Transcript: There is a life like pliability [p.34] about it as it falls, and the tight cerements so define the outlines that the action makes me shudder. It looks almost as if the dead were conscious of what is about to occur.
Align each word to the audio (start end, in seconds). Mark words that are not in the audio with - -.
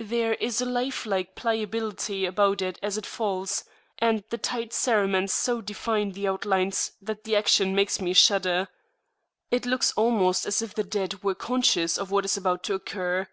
There 0.00 0.34
is 0.34 0.60
a 0.60 0.64
life 0.66 1.06
like 1.06 1.36
pliability 1.36 2.22
[p.34] 2.22 2.28
about 2.28 2.60
it 2.60 2.76
as 2.82 2.98
it 2.98 3.06
falls, 3.06 3.62
and 4.00 4.24
the 4.30 4.36
tight 4.36 4.72
cerements 4.72 5.32
so 5.32 5.60
define 5.60 6.10
the 6.10 6.26
outlines 6.26 6.90
that 7.00 7.22
the 7.22 7.36
action 7.36 7.72
makes 7.72 8.00
me 8.00 8.12
shudder. 8.12 8.66
It 9.52 9.64
looks 9.64 9.92
almost 9.92 10.44
as 10.44 10.60
if 10.60 10.74
the 10.74 10.82
dead 10.82 11.22
were 11.22 11.36
conscious 11.36 11.98
of 11.98 12.10
what 12.10 12.24
is 12.24 12.36
about 12.36 12.64
to 12.64 12.74
occur. 12.74 13.28